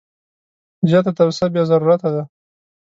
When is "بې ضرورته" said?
1.53-2.09